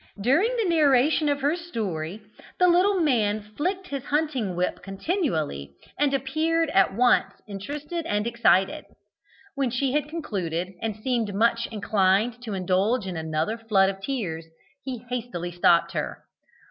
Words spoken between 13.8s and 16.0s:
of tears, he hastily stopped